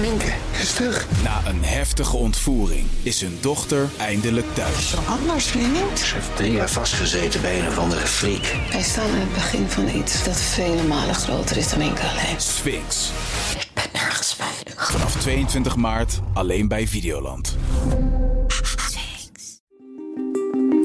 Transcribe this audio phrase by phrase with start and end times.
[0.00, 1.06] Minke is terug.
[1.22, 4.94] Na een heftige ontvoering is hun dochter eindelijk thuis.
[5.08, 5.98] Anders, vriend.
[5.98, 8.54] Ze heeft drie jaar vastgezeten bij een of andere freak.
[8.70, 12.40] Wij staan aan het begin van iets dat vele malen groter is dan Minke alleen.
[12.40, 13.10] Sphinx.
[13.58, 14.90] Ik ben nergens veilig.
[14.90, 17.56] Vanaf 22 maart alleen bij Videoland.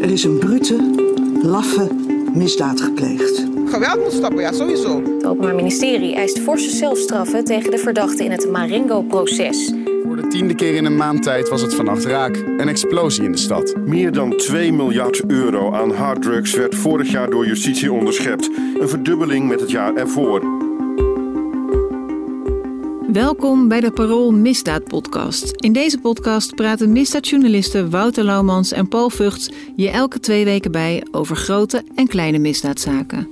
[0.02, 0.94] Er is een brute,
[1.44, 3.46] laffe misdaad gepleegd.
[3.66, 5.02] Geweld moet stoppen, ja, sowieso.
[5.04, 9.74] Het Openbaar Ministerie eist forse zelfstraffen tegen de verdachten in het Marengo-proces.
[10.04, 12.36] Voor de tiende keer in een maand tijd was het vannacht raak.
[12.36, 13.76] Een explosie in de stad.
[13.86, 18.50] Meer dan 2 miljard euro aan harddrugs werd vorig jaar door justitie onderschept.
[18.80, 20.63] Een verdubbeling met het jaar ervoor.
[23.14, 25.52] Welkom bij de Parool Misdaad Podcast.
[25.52, 31.04] In deze podcast praten misdaadjournalisten Wouter Laumans en Paul Vugts je elke twee weken bij
[31.12, 33.28] over grote en kleine misdaadzaken.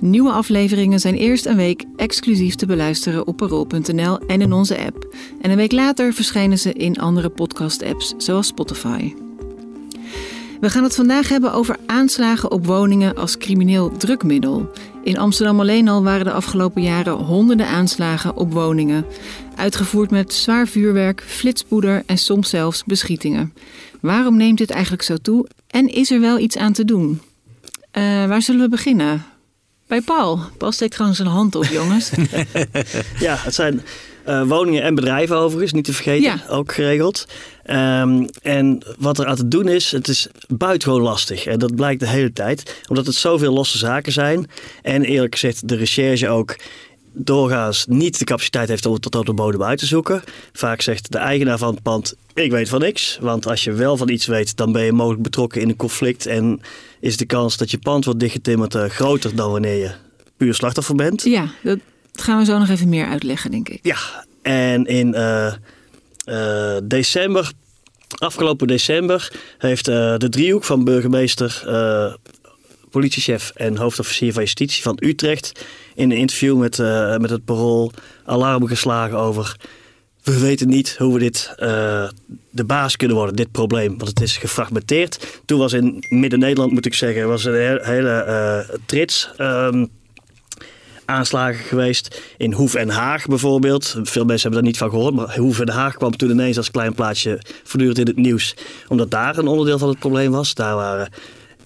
[0.00, 5.14] Nieuwe afleveringen zijn eerst een week exclusief te beluisteren op parool.nl en in onze app.
[5.40, 9.12] En een week later verschijnen ze in andere podcast-apps zoals Spotify.
[10.62, 14.70] We gaan het vandaag hebben over aanslagen op woningen als crimineel drukmiddel.
[15.04, 19.06] In Amsterdam alleen al waren de afgelopen jaren honderden aanslagen op woningen.
[19.56, 23.54] Uitgevoerd met zwaar vuurwerk, flitspoeder en soms zelfs beschietingen.
[24.00, 27.20] Waarom neemt dit eigenlijk zo toe en is er wel iets aan te doen?
[27.92, 29.24] Uh, waar zullen we beginnen?
[29.86, 30.40] Bij Paul.
[30.58, 32.10] Paul steekt gewoon zijn hand op, jongens.
[33.18, 33.82] ja, het zijn
[34.28, 36.44] uh, woningen en bedrijven overigens, niet te vergeten, ja.
[36.48, 37.26] ook geregeld.
[37.66, 41.46] Um, en wat er aan te doen is, het is buitengewoon lastig.
[41.46, 44.46] En dat blijkt de hele tijd, omdat het zoveel losse zaken zijn.
[44.82, 46.56] En eerlijk gezegd, de recherche ook
[47.12, 50.22] doorgaans niet de capaciteit heeft om het tot op de bodem uit te zoeken.
[50.52, 53.18] Vaak zegt de eigenaar van het pand, ik weet van niks.
[53.20, 56.26] Want als je wel van iets weet, dan ben je mogelijk betrokken in een conflict.
[56.26, 56.60] En
[57.00, 59.90] is de kans dat je pand wordt dichtgetimmerd uh, groter dan wanneer je
[60.36, 61.22] puur slachtoffer bent.
[61.22, 61.78] Ja, dat
[62.12, 63.78] gaan we zo nog even meer uitleggen, denk ik.
[63.82, 65.52] Ja, en in uh,
[66.26, 67.52] uh, december,
[68.18, 71.64] afgelopen december, heeft uh, de driehoek van burgemeester,
[72.90, 75.64] politiechef en hoofdofficier van justitie van Utrecht
[75.94, 76.78] in een interview met,
[77.20, 77.92] met het parool
[78.24, 79.56] alarm geslagen over.
[80.22, 81.54] We weten niet hoe we dit
[82.50, 83.98] de baas kunnen worden, dit probleem.
[83.98, 85.40] Want het is gefragmenteerd.
[85.44, 89.30] Toen was in Midden-Nederland, moet ik zeggen, was een hele, hele trits.
[89.38, 89.90] Um,
[91.04, 92.20] aanslagen geweest.
[92.36, 93.96] In Hoef en Haag bijvoorbeeld.
[94.02, 95.14] Veel mensen hebben daar niet van gehoord.
[95.14, 98.54] Maar Hoef en Haag kwam toen ineens als klein plaatsje voortdurend in het nieuws.
[98.88, 100.54] Omdat daar een onderdeel van het probleem was.
[100.54, 101.08] Daar waren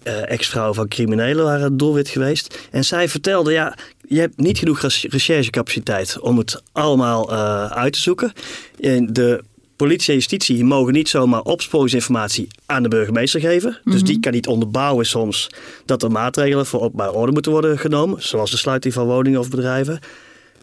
[0.07, 2.69] uh, ex-vrouwen van criminelen waren doelwit geweest.
[2.71, 3.77] En zij vertelde, ja,
[4.09, 8.33] je hebt niet genoeg recherchecapaciteit om het allemaal uh, uit te zoeken.
[8.81, 9.43] En de
[9.77, 13.71] politie en justitie mogen niet zomaar opsporingsinformatie aan de burgemeester geven.
[13.71, 13.93] Mm -hmm.
[13.93, 15.51] Dus die kan niet onderbouwen soms
[15.85, 18.23] dat er maatregelen voor openbare orde moeten worden genomen.
[18.23, 19.99] Zoals de sluiting van woningen of bedrijven.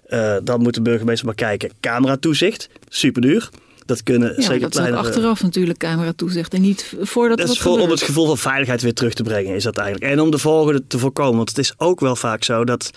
[0.10, 1.72] Uh, dan moet de burgemeester maar kijken.
[1.80, 3.50] Cameratoezicht, super duur.
[3.86, 5.02] Dat kunnen ja, zeker dat kleinere...
[5.02, 8.38] is achteraf natuurlijk cameratoezicht en niet voordat dat het is voor, om het gevoel van
[8.38, 10.12] veiligheid weer terug te brengen is dat eigenlijk.
[10.12, 11.36] En om de volgende te voorkomen.
[11.36, 12.92] Want het is ook wel vaak zo dat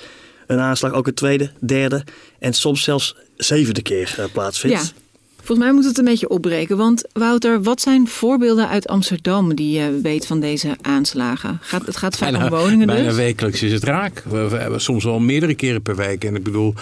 [0.47, 2.05] een aanslag ook een tweede, derde
[2.39, 4.95] en soms zelfs zevende keer uh, plaatsvindt.
[4.95, 5.05] Ja.
[5.47, 6.77] Volgens mij moet het een beetje opbreken.
[6.77, 11.59] Want Wouter, wat zijn voorbeelden uit Amsterdam die je weet van deze aanslagen?
[11.61, 13.17] Gaat, het gaat vaak bijna, om woningen bijna dus?
[13.17, 14.23] wekelijks is het raak.
[14.29, 16.25] We, we, hebben soms wel meerdere keren per week.
[16.25, 16.75] En ik bedoel,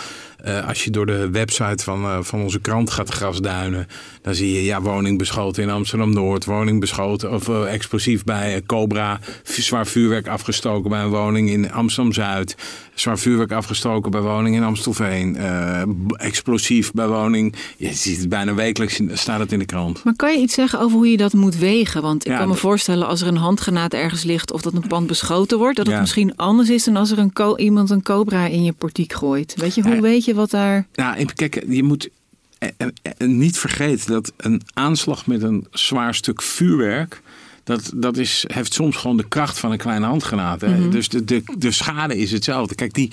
[0.47, 3.87] uh, als je door de website van, uh, van onze krant gaat grasduinen...
[4.23, 6.45] dan zie je ja, woning beschoten in Amsterdam-Noord.
[6.45, 9.21] Woning beschoten of uh, explosief bij Cobra.
[9.43, 12.57] Zwaar vuurwerk afgestoken bij een woning in Amsterdam-Zuid.
[12.95, 15.37] Zwaar vuurwerk afgestoken bij woning in Amstelveen.
[16.17, 17.55] explosief bij woning.
[17.77, 20.05] Je ziet het bijna wekelijks staat het in de krant.
[20.05, 22.03] Maar kan je iets zeggen over hoe je dat moet wegen?
[22.03, 24.53] Want ik ja, kan me voorstellen als er een handgranaat ergens ligt...
[24.53, 25.77] of dat een pand beschoten wordt...
[25.77, 29.13] dat het misschien anders is dan als er een iemand een cobra in je portiek
[29.13, 29.55] gooit.
[29.57, 30.01] Weet je, hoe Ja.
[30.01, 30.87] weet je wat daar...
[30.95, 32.09] Nou, kijk, je moet
[32.59, 37.23] eh, eh, eh, niet vergeten dat een aanslag met een zwaar stuk vuurwerk.
[37.65, 40.61] Dat, dat is, heeft soms gewoon de kracht van een kleine handgranaat.
[40.61, 40.79] Hè?
[40.79, 40.91] Mhm.
[40.91, 42.75] Dus de, de, de schade is hetzelfde.
[42.75, 43.11] Kijk, die,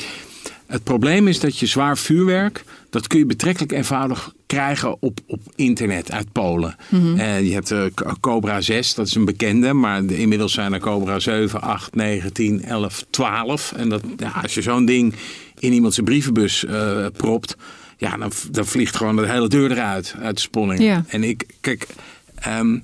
[0.72, 2.64] het probleem is dat je zwaar vuurwerk.
[2.90, 6.76] dat kun je betrekkelijk eenvoudig krijgen op, op internet uit Polen.
[6.90, 7.16] Mhm.
[7.20, 9.74] Eh, je hebt eh, K- Cobra 6, dat is een bekende.
[9.74, 13.72] Maar de- inmiddels zijn er Cobra 7, 8, 9, 10, 11, 12.
[13.72, 15.14] En dat, ja, als je zo'n ding
[15.60, 17.56] in iemand zijn brievenbus eh, propt.
[17.98, 20.82] Ja, dan, dan vliegt gewoon de hele deur eruit, uit de sponning.
[21.08, 21.88] En ik, kijk,
[22.36, 22.80] ehm,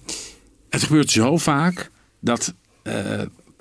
[0.70, 1.90] het gebeurt zo vaak
[2.20, 2.54] dat
[2.84, 2.94] eh,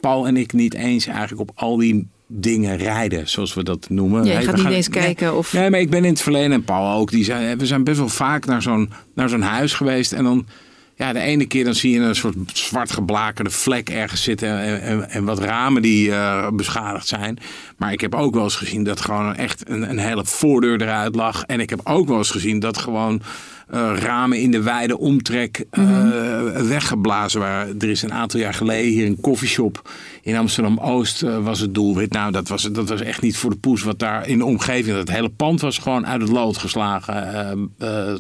[0.01, 4.25] Paul en ik niet eens eigenlijk op al die dingen rijden, zoals we dat noemen.
[4.25, 5.53] Ja, je gaat niet gaan- eens nee, kijken of...
[5.53, 7.11] Nee, maar ik ben in het verleden en Paul ook.
[7.11, 10.13] Die zijn, we zijn best wel vaak naar zo'n, naar zo'n huis geweest.
[10.13, 10.47] En dan,
[10.95, 14.59] ja, de ene keer dan zie je een soort zwart geblakerde vlek ergens zitten.
[14.59, 17.39] En, en, en wat ramen die eh, beschadigd zijn.
[17.77, 21.15] Maar ik heb ook wel eens gezien dat gewoon echt een, een hele voordeur eruit
[21.15, 21.43] lag.
[21.43, 23.23] En ik heb ook wel eens gezien dat gewoon
[23.67, 26.67] eh, ramen in de wijde omtrek eh, Mhm.
[26.69, 27.79] weggeblazen waren.
[27.79, 29.91] Er is een aantal jaar geleden hier een koffieshop
[30.23, 32.13] in Amsterdam-Oost eh, was het doelwit.
[32.13, 34.97] Nou, dat was, dat was echt niet voor de poes wat daar in de omgeving...
[34.97, 37.71] Dat hele pand was gewoon uit het lood geslagen.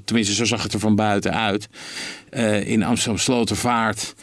[0.04, 1.68] Tenminste, zo zag het er van buiten uit.
[2.64, 4.14] In Amsterdam-Slotervaart,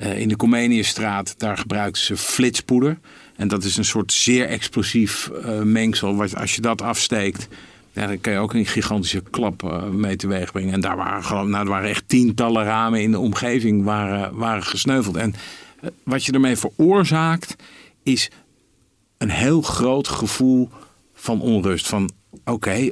[0.00, 1.34] in de Comeniusstraat...
[1.38, 2.98] daar gebruikten ze flitspoeder.
[3.36, 6.16] En dat is een soort zeer explosief eh, mengsel.
[6.16, 7.48] Wat, als je dat afsteekt...
[7.92, 10.72] Ja, dan kan je ook een gigantische klap eh, mee teweeg brengen.
[10.72, 14.62] En daar waren, gewoon, nou, er waren echt tientallen ramen in de omgeving waren, waren
[14.62, 15.16] gesneuveld.
[15.16, 15.34] En
[15.80, 17.56] eh, wat je ermee veroorzaakt,
[18.02, 18.30] is
[19.18, 20.68] een heel groot gevoel
[21.14, 21.88] van onrust.
[21.88, 22.10] Van
[22.44, 22.90] oké,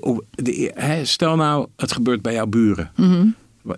[1.02, 2.90] stel nou het gebeurt bij jouw buren.
[2.96, 3.26] Mhm.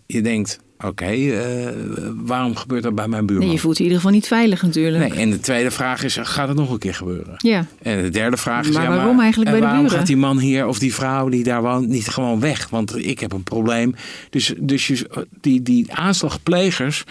[0.07, 1.69] Je denkt, oké, eh,
[2.15, 3.47] waarom gebeurt dat bij mijn buurman?
[3.47, 5.09] Nee, je voelt je in ieder geval niet veilig natuurlijk.
[5.09, 7.35] Nee, en de tweede vraag is, gaat het nog een keer gebeuren?
[7.37, 7.67] Ja.
[7.83, 9.99] En de derde vraag is, Maar ja, waarom eigenlijk en bij de waarom buren?
[9.99, 12.69] gaat die man hier of die vrouw die daar woont niet gewoon weg?
[12.69, 13.95] Want ik heb een probleem.
[14.31, 17.05] Dus, dus je, die, die aanslagplegers,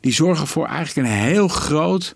[0.00, 2.14] die zorgen voor eigenlijk een heel groot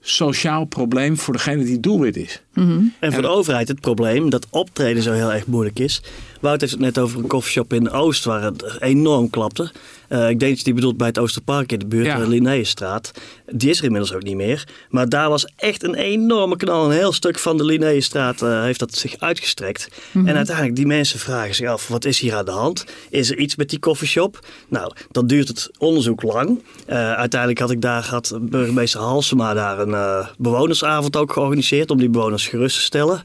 [0.00, 2.42] sociaal probleem voor degene die doelwit is.
[2.54, 6.02] En voor de overheid het probleem dat optreden zo heel erg moeilijk is.
[6.40, 9.70] Wout heeft het net over een koffieshop in Oost waar het enorm klapte.
[10.08, 12.18] Eh, ik denk dat je die bedoelt bij het Oosterpark in de buurt, Ja.
[12.18, 13.10] de Linnaeusstraat.
[13.46, 14.68] Die is er inmiddels ook niet meer.
[14.88, 16.84] Maar daar was echt een enorme knal.
[16.84, 19.88] Een heel stuk van de Linnaeusstraat eh, heeft dat zich uitgestrekt.
[20.12, 22.84] En uiteindelijk, die mensen vragen zich af, wat is hier aan de hand?
[23.10, 24.38] Is er iets met die koffieshop?
[24.68, 26.62] Nou, dan duurt het onderzoek lang.
[26.86, 31.98] Eh, uiteindelijk had ik daar, had burgemeester Halsema daar een eh, bewonersavond ook georganiseerd om
[31.98, 33.22] die bewoners gerust te stellen.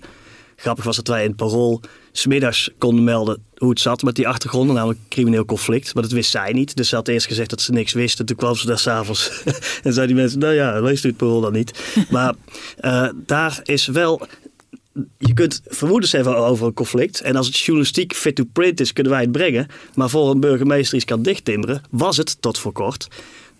[0.55, 1.81] Grappig was dat wij in het parool
[2.13, 5.93] smiddags konden melden hoe het zat met die achtergronden, namelijk crimineel conflict.
[5.93, 6.75] Maar dat wist zij niet.
[6.75, 8.19] Dus ze had eerst gezegd dat ze niks wist.
[8.19, 9.43] En toen kwam ze daar s'avonds
[9.83, 11.71] en zei die mensen, nou ja, leest u het parool dan niet.
[12.09, 12.33] Maar
[12.77, 14.27] eh, daar is wel...
[15.17, 17.21] Je kunt vermoedens hebben over een conflict.
[17.21, 19.67] En als het journalistiek fit to print is, kunnen wij het brengen.
[19.95, 23.07] Maar voor een burgemeester iets kan dichttimmeren, was het tot voor kort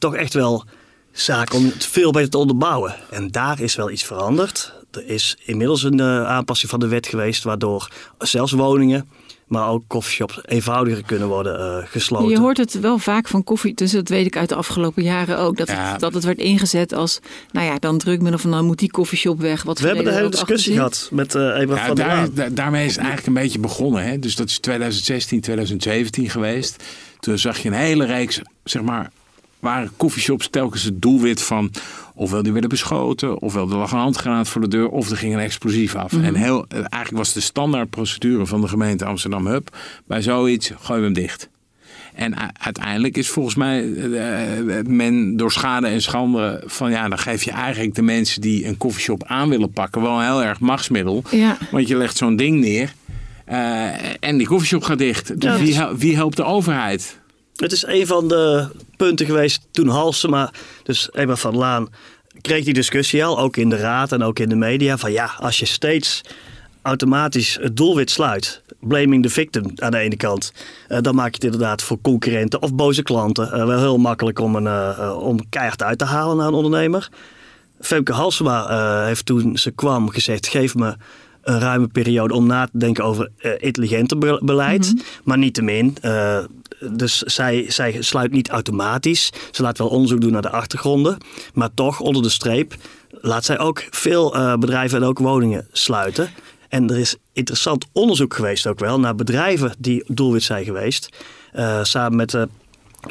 [0.04, 0.66] toch echt wel
[1.12, 2.96] zaak om het veel beter te onderbouwen.
[3.10, 4.74] En daar is wel iets veranderd.
[4.96, 7.88] Er is inmiddels een eh, aanpassing van de wet geweest, waardoor
[8.18, 9.10] zelfs woningen,
[9.48, 12.30] maar ook coffeeshops eenvoudiger kunnen worden eh, gesloten.
[12.30, 15.38] Je hoort het wel vaak van koffie, dus dat weet ik uit de afgelopen jaren
[15.40, 15.58] ook.
[15.58, 15.92] Dat, Ja.
[15.92, 17.20] het, dat het werd ingezet als,
[17.52, 19.64] nou ja, dan drukmiddel van dan moet die koffieshop weg.
[19.64, 22.54] Wat We hebben de hele er discussie gehad met eh Ebrard Ja, van der Laan.
[22.54, 24.04] daarmee is het eigenlijk een beetje begonnen.
[24.04, 24.20] Hè?
[24.20, 26.84] Dus dat is 2016, 2017 geweest.
[27.20, 29.12] Toen zag je een hele reeks, zeg maar,
[29.64, 31.72] waren coffeeshops telkens het doelwit van...
[32.16, 34.90] ofwel die werden beschoten, ofwel er lag een handgranaat voor de deur...
[34.90, 36.14] of er ging een explosief af.
[36.14, 39.76] En heel, eigenlijk was de standaardprocedure van de gemeente Amsterdam-Hub...
[40.06, 41.50] bij zoiets, gooi hem dicht.
[42.16, 47.18] En uiteindelijk is volgens mij eh, eh, men door schade en schande van ja, dan
[47.18, 50.60] geef je eigenlijk de mensen die een koffieshop aan willen pakken wel een heel erg
[50.60, 51.24] machtsmiddel.
[51.32, 51.58] Ja.
[51.72, 52.94] Want je legt zo'n ding neer
[53.46, 53.88] eh,
[54.20, 55.42] en die koffieshop gaat dicht.
[55.42, 57.22] Dus Ja, wie, wie helpt de overheid?
[57.56, 58.68] Het is een van de
[58.98, 60.52] punten geweest toen Halsema,
[60.84, 61.90] dus Ebrard van Laan,
[62.42, 65.32] kreeg die discussie al, ook in de raad en ook in de media, van ja,
[65.40, 66.22] als je steeds
[66.82, 70.54] automatisch het doelwit sluit, blaming the victim aan de ene kant,
[70.88, 74.40] eh, dan maak je het inderdaad voor concurrenten of boze klanten eh, wel heel makkelijk
[74.40, 77.10] om, een, eh, om keihard uit te halen naar een ondernemer.
[77.80, 80.96] Femke Halsema heeft toen ze kwam gezegd, geef me
[81.42, 84.94] een ruime periode om na te denken over intelligenter be- beleid.
[85.24, 85.98] Maar niettemin,
[86.92, 89.32] dus zij, zij sluit niet automatisch.
[89.52, 91.18] Ze laat wel onderzoek doen naar de achtergronden.
[91.54, 92.76] Maar toch, onder de streep,
[93.10, 96.30] laat zij ook veel eh, bedrijven en ook woningen sluiten.
[96.70, 101.10] En er is interessant onderzoek geweest ook wel naar bedrijven die doelwit zijn geweest.
[101.52, 102.42] eh, samen met eh,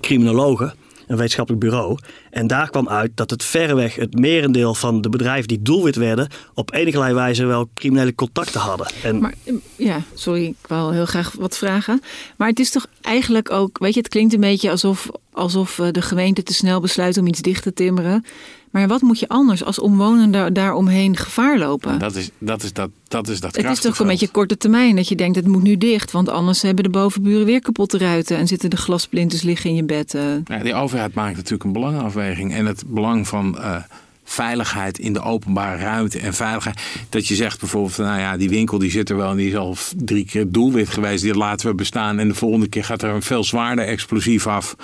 [0.00, 0.74] criminologen,
[1.06, 1.98] een wetenschappelijk bureau.
[2.30, 6.28] En daar kwam uit dat het verreweg het merendeel van de bedrijven die doelwit werden,
[6.54, 8.86] op enige wijze wel criminele contacten hadden.
[9.02, 12.02] En Maar eh, ja, sorry, ik wil heel graag wat vragen.
[12.36, 15.88] Maar het is toch eigenlijk ook, weet je, het klinkt een beetje alsof, alsof eh,
[15.90, 18.24] de gemeente te snel besluit om iets dicht te timmeren.
[18.72, 21.98] Maar wat moet je anders als omwonenden daaromheen gevaar lopen?
[21.98, 24.96] Dat is dat, is dat, dat, is dat het is toch een beetje korte termijn
[24.96, 28.36] dat je denkt het moet nu dicht, want anders hebben de bovenburen weer kapotte ruiten
[28.36, 30.16] en zitten de glasplinters liggen in je bed.
[30.44, 32.54] Ja, die overheid maakt natuurlijk een belangenafweging.
[32.54, 33.76] En het belang van eh,
[34.24, 36.80] veiligheid in de openbare ruimte en veiligheid.
[37.08, 39.56] Dat je zegt bijvoorbeeld, nou ja, die winkel die zit er wel en die is
[39.56, 41.22] al drie keer doelwit geweest.
[41.22, 42.18] Die laten we bestaan.
[42.18, 44.76] En de volgende keer gaat er een veel zwaarder explosief af.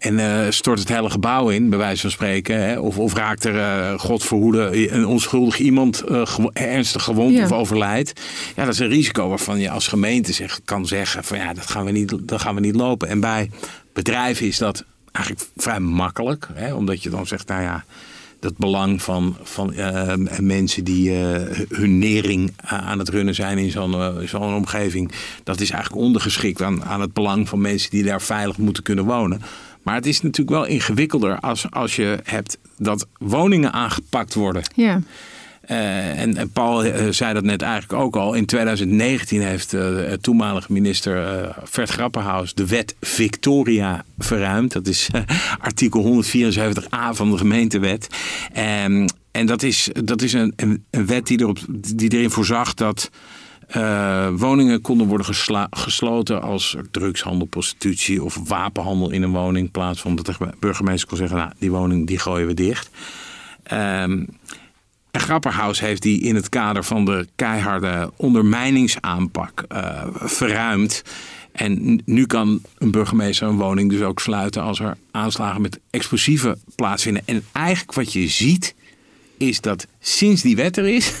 [0.00, 2.56] En eh, stort het hele gebouw in, bij wijze van spreken.
[2.68, 2.78] Hè?
[2.78, 7.44] Of, of raakt er, eh God verhoede, een onschuldig iemand eh, gewo- ernstig gewond Ja.
[7.44, 8.20] of overlijdt.
[8.56, 11.66] Ja, dat is een risico waarvan je als gemeente zeg, kan zeggen van ja, dat
[11.70, 13.08] gaan, we niet, dat gaan we niet lopen.
[13.08, 13.50] En bij
[13.92, 16.48] bedrijven is dat eigenlijk vrij makkelijk.
[16.52, 16.74] Hè?
[16.74, 17.84] Omdat je dan zegt, nou ja,
[18.40, 21.18] dat belang van, van uh, mensen die uh,
[21.68, 25.12] hun nering aan het runnen zijn in zo'n uh, zo'n omgeving.
[25.44, 29.04] Dat is eigenlijk ondergeschikt aan, aan het belang van mensen die daar veilig moeten kunnen
[29.04, 29.42] wonen.
[29.82, 34.62] Maar het is natuurlijk wel ingewikkelder als, als je hebt dat woningen aangepakt worden.
[34.74, 35.00] Ja.
[35.70, 38.34] Uh, en, en, Paul uh, zei dat net eigenlijk ook al.
[38.34, 44.72] In 2019 heeft uh, toenmalige minister Vert Grapperhaus de wet Victoria verruimd.
[44.72, 45.08] Dat is
[45.58, 48.08] artikel 174a van de gemeentewet.
[48.84, 51.58] Um, en dat is, dat is een, een, een wet die, erop,
[51.96, 53.10] die erin voorzag dat
[54.36, 55.34] woningen konden worden
[55.70, 59.66] gesloten als drugshandel, prostitutie of wapenhandel in een woning.
[59.66, 62.90] In plaats van dat de burgemeester kon zeggen, nou, die woning die gooien we dicht.
[63.72, 64.26] Um,
[65.10, 71.02] en Grapperhaus heeft die in het kader van de keiharde ondermijningsaanpak uh, verruimd.
[71.52, 76.60] En nu kan een burgemeester een woning dus ook sluiten als er aanslagen met explosieven
[76.74, 77.22] plaatsvinden.
[77.26, 78.74] En eigenlijk wat je ziet
[79.38, 81.12] is dat sinds die wet er is.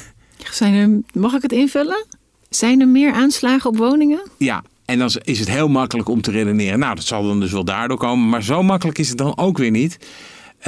[0.50, 2.06] Zijn mag ik het invullen?
[2.50, 4.22] Zijn er meer aanslagen op woningen?
[4.36, 6.78] Ja, en dan is het heel makkelijk om te redeneren.
[6.78, 8.28] Nou, dat zal dan dus wel daardoor komen.
[8.28, 9.98] Maar zo makkelijk is het dan ook weer niet.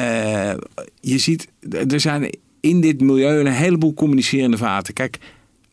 [0.00, 0.52] Uh,
[1.00, 1.48] je ziet,
[1.88, 4.94] er zijn in dit milieu een heleboel communicerende vaten.
[4.94, 5.18] Kijk,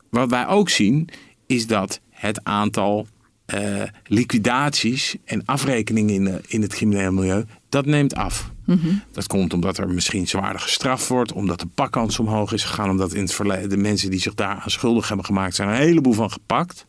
[0.10, 1.10] wat wij ook zien
[1.48, 3.08] is dat het aantal
[3.56, 8.52] uh, liquidaties en afrekeningen in, in het criminele milieu, dat neemt af.
[8.70, 8.94] Mhm.
[9.12, 13.14] Dat komt omdat er misschien zwaarder gestraft wordt, omdat de pakkans omhoog is gegaan, omdat
[13.14, 16.14] in het verleden de mensen die zich daar aan schuldig hebben gemaakt zijn, een heleboel
[16.14, 16.86] van gepakt.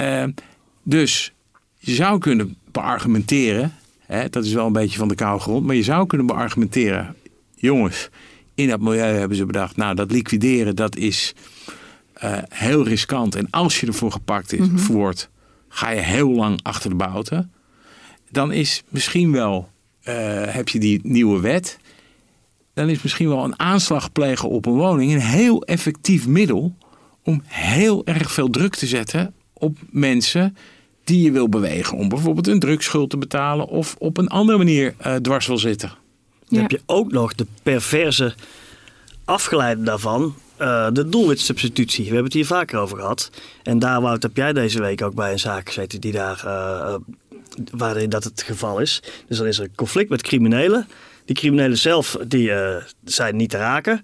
[0.00, 0.24] Uh,
[0.82, 1.32] dus
[1.78, 3.74] je zou kunnen beargumenteren,
[4.06, 7.16] hè, dat is wel een beetje van de koude grond, maar je zou kunnen beargumenteren,
[7.54, 8.08] jongens,
[8.54, 11.34] in dat milieu hebben ze bedacht, nou dat liquideren dat is
[12.24, 13.34] uh, heel riskant.
[13.34, 14.92] En als je ervoor gepakt is, Mhm.
[14.92, 15.30] wordt,
[15.68, 17.52] ga je heel lang achter de bouten.
[18.30, 19.68] Dan is misschien wel,
[20.48, 21.78] heb je die nieuwe wet,
[22.74, 26.74] dan is misschien wel een aanslag plegen op een woning een heel effectief middel
[27.22, 30.56] om heel erg veel druk te zetten op mensen
[31.04, 31.98] die je wil bewegen.
[31.98, 35.92] Om bijvoorbeeld een drugsschuld te betalen of op een andere manier uh, dwars wil zitten.
[36.48, 38.34] Dan heb je ook nog de perverse
[39.24, 40.34] afgeleide daarvan.
[40.60, 42.04] Uh, de doelwitsubstitutie.
[42.04, 43.30] We hebben het hier vaker over gehad.
[43.62, 46.94] En daar, Wout, heb jij deze week ook bij een zaak gezeten die daar, uh,
[47.70, 49.02] waarin dat het geval is.
[49.26, 50.86] Dus dan is er een conflict met criminelen.
[51.24, 54.02] Die criminelen zelf die, uh, zijn niet te raken.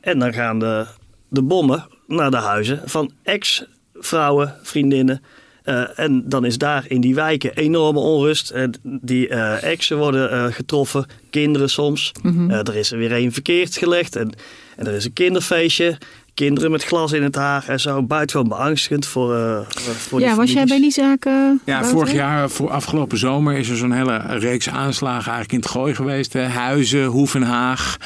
[0.00, 0.86] En dan gaan de,
[1.28, 5.22] de bommen naar de huizen van ex-vrouwen, vriendinnen.
[5.64, 8.52] Uh, en dan is daar in die wijken enorme onrust.
[8.54, 12.12] Uh, die uh, exen worden getroffen, kinderen soms.
[12.22, 12.50] Mhm.
[12.50, 14.16] er is er weer een verkeerd gelegd.
[14.16, 14.30] En,
[14.76, 15.98] en er is een kinderfeestje.
[16.38, 18.02] Kinderen met glas in het haar en zo.
[18.02, 21.60] Buitengewoon beangstigend voor, voor Ja, was jij bij die zaken?
[21.64, 25.68] Ja, vorig jaar, voor afgelopen zomer, is er zo'n hele reeks aanslagen eigenlijk in het
[25.68, 26.32] gooi geweest.
[26.32, 26.44] Hè.
[26.44, 27.96] Huizen, Hoevenhaag.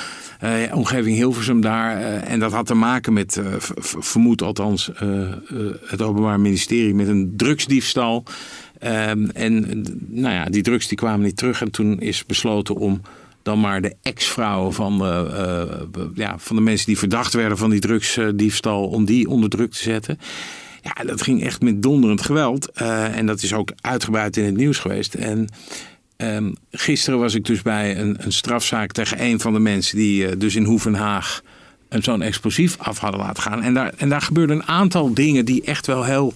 [0.44, 2.00] Uh, omgeving Hilversum daar.
[2.00, 3.46] Uh, en dat had te maken met, uh,
[3.78, 4.90] vermoed althans,
[5.86, 8.24] het Openbaar Ministerie met een drugsdiefstal.
[8.78, 11.60] Ehm, en nou ja, die drugs die kwamen niet terug.
[11.60, 13.00] En toen is besloten om
[13.42, 14.96] dan maar de ex-vrouwen van,
[16.14, 19.82] ja, van de mensen die verdacht werden van die drugsdiefstal, om die onder druk te
[19.82, 20.18] zetten.
[20.82, 22.70] Ja, dat ging echt met donderend geweld.
[22.70, 25.14] en dat is ook uitgebreid in het nieuws geweest.
[25.14, 25.48] En
[26.16, 30.36] Um, gisteren was ik dus bij een, een, strafzaak tegen een van de mensen die
[30.36, 31.42] dus in Hoevenhaag
[31.88, 33.62] zo'n explosief af hadden laten gaan.
[33.62, 36.34] En daar, en daar gebeurden een aantal dingen die echt wel heel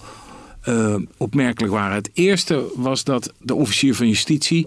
[1.17, 1.95] opmerkelijk waren.
[1.95, 4.67] Het eerste was dat de officier van justitie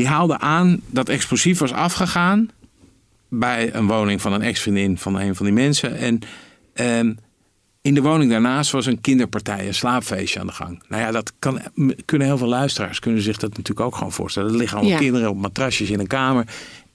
[0.00, 2.50] die haalde aan dat explosief was afgegaan
[3.28, 5.96] bij een woning van een ex-vriendin van een van die mensen.
[5.96, 6.20] En
[6.74, 7.18] um,
[7.82, 10.82] in de woning daarnaast was een kinderpartij, een slaapfeestje aan de gang.
[10.88, 11.60] Nou ja, dat kan,
[12.04, 14.50] kunnen heel veel luisteraars kunnen zich dat natuurlijk ook gewoon voorstellen.
[14.50, 15.02] Er liggen allemaal Ja.
[15.02, 16.44] kinderen op matrasjes in een kamer.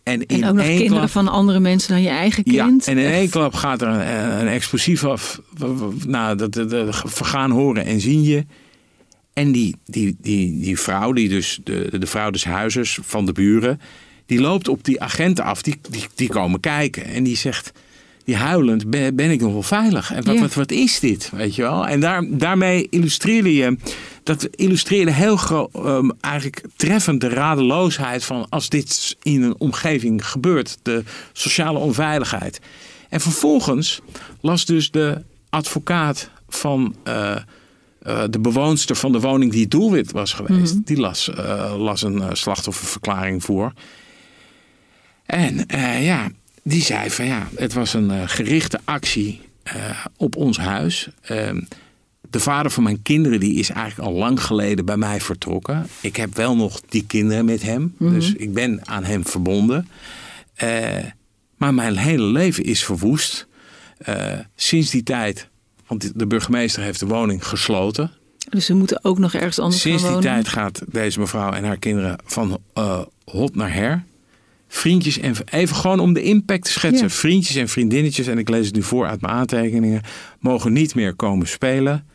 [0.03, 2.65] En, in En ook nog één kinderen klap- van andere mensen dan je eigen ja,
[2.65, 2.87] kind.
[2.87, 5.41] en in één klap gaat er een, een explosief af.
[6.05, 8.45] Nou, dat, dat, dat vergaan horen en zien je.
[9.35, 13.31] En die, die, die, die vrouw, die dus de, de vrouw des huizes van de
[13.31, 13.81] buren,
[14.25, 15.61] die loopt op die agenten af.
[15.61, 17.05] Die, die, die komen kijken.
[17.05, 17.71] En die zegt,
[18.23, 20.13] die huilend, ben, ben ik nog wel veilig?
[20.13, 21.29] En wat, wat, wat is dit?
[21.33, 21.87] Weet je wel?
[21.87, 23.77] En daar, daarmee illustreerde je,
[24.23, 30.77] dat illustreerde heel ehm, eigenlijk treffend de radeloosheid van als dit in een omgeving gebeurt.
[30.81, 32.59] De sociale onveiligheid.
[33.09, 34.01] En vervolgens
[34.41, 37.35] las dus de advocaat van eh,
[38.05, 40.73] eh, de bewoonster van de woning die het doelwit was geweest.
[40.73, 40.83] Mhm.
[40.83, 43.73] Die las, eh, las een eh, slachtofferverklaring voor.
[45.25, 45.65] En
[46.01, 46.29] ja,
[46.63, 49.41] die zei van ja, het was een gerichte actie
[50.17, 51.07] op ons huis.
[51.21, 51.61] Ehm,
[52.29, 55.87] de vader van mijn kinderen die is eigenlijk al lang geleden bij mij vertrokken.
[56.01, 57.95] Ik heb wel nog die kinderen met hem.
[57.97, 58.13] Mhm.
[58.13, 59.87] Dus ik ben aan hem verbonden.
[61.57, 63.47] maar mijn hele leven is verwoest.
[64.55, 65.49] sinds die tijd,
[65.87, 68.11] want de burgemeester heeft de woning gesloten.
[68.49, 70.43] Dus ze moeten ook nog ergens anders Sinds gaan die wonen?
[70.43, 74.03] tijd gaat deze mevrouw en haar kinderen van uh, hot naar her.
[74.67, 77.07] Vriendjes en even gewoon om de impact te schetsen.
[77.07, 77.13] Ja.
[77.13, 80.01] Vriendjes en vriendinnetjes, en ik lees het nu voor uit mijn aantekeningen,
[80.39, 82.07] mogen niet meer komen spelen.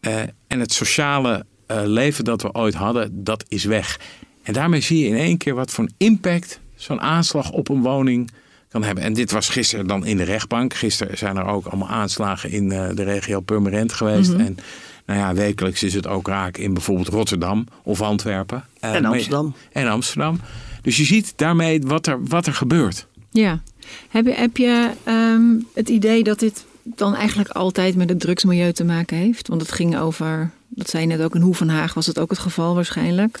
[0.00, 4.00] Uh, en het sociale uh, leven dat we ooit hadden, dat is weg.
[4.42, 7.82] En daarmee zie je in één keer wat voor een impact zo'n aanslag op een
[7.82, 8.30] woning
[8.74, 9.04] kan hebben.
[9.04, 10.74] En dit was gisteren dan in de rechtbank.
[10.74, 14.32] Gisteren zijn er ook allemaal aanslagen in uh, de regio Purmerend geweest.
[14.32, 14.40] Mhm.
[14.40, 14.58] En
[15.06, 18.64] nou ja, wekelijks is het ook raak in bijvoorbeeld Rotterdam of Antwerpen.
[18.80, 19.54] Uh, En Amsterdam.
[19.72, 20.40] En Amsterdam.
[20.82, 23.06] Dus je ziet daarmee wat er, wat er gebeurt.
[23.30, 23.60] Ja.
[24.08, 28.72] Heb je, heb je um, het idee dat dit dan eigenlijk altijd met het drugsmilieu
[28.72, 29.48] te maken heeft?
[29.48, 32.18] Want het ging over, dat zei je net ook in Hoe van Haag, was het
[32.18, 33.40] ook het geval waarschijnlijk?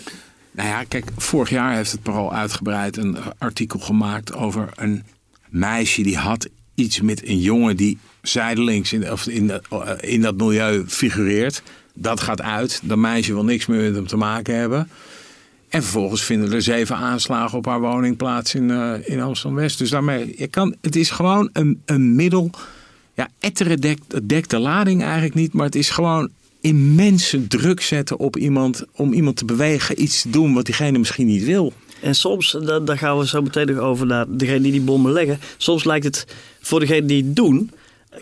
[0.50, 5.02] Nou ja, kijk, vorig jaar heeft het parool uitgebreid een artikel gemaakt over een
[5.54, 9.52] meisje die had iets met een jongen die zijdelings in, of in,
[10.00, 11.62] in dat milieu figureert.
[11.94, 12.80] Dat gaat uit.
[12.82, 14.88] Dat meisje wil niks meer met hem te maken hebben.
[15.68, 19.78] En vervolgens vinden er zeven aanslagen op haar woning plaats in, uh, in Amsterdam-West.
[19.78, 22.50] Dus daarmee, je kan, het is gewoon een, een middel.
[23.14, 25.52] Ja, etteren dekt, dekt de lading eigenlijk niet.
[25.52, 26.28] Maar het is gewoon
[26.60, 28.84] immense druk zetten op iemand.
[28.92, 31.72] Om iemand te bewegen, iets te doen wat diegene misschien niet wil.
[32.04, 35.40] En soms, daar gaan we zo meteen nog over naar degene die die bommen leggen.
[35.56, 36.26] Soms lijkt het
[36.60, 37.70] voor degene die het doen.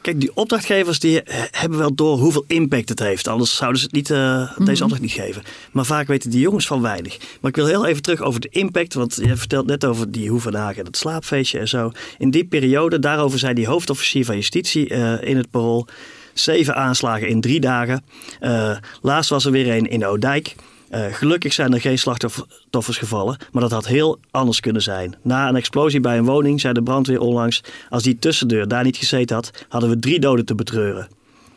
[0.01, 1.21] Kijk, die opdrachtgevers die
[1.51, 3.29] hebben wel door hoeveel impact het heeft.
[3.29, 4.65] Anders zouden ze het niet, uh, mm -hmm.
[4.65, 5.43] deze opdracht niet geven.
[5.73, 7.19] Maar vaak weten die jongens van weinig.
[7.41, 8.95] Maar ik wil heel even terug over de impact.
[8.95, 11.93] Want je vertelt net over die Hoevendagen en het slaapfeestje en zo.
[12.19, 15.87] In die periode, daarover zei die hoofdofficier van justitie uh, in het parool.
[16.33, 18.05] Zeven aanslagen in drie dagen.
[18.41, 20.55] Uh, laatst was er weer een in Oudijk.
[20.95, 25.15] Uh, gelukkig zijn er geen slachtoffers gevallen, maar dat had heel anders kunnen zijn.
[25.23, 28.97] Na een explosie bij een woning zei de brandweer onlangs: als die tussendeur daar niet
[28.97, 31.09] gezeten had, hadden we drie doden te betreuren.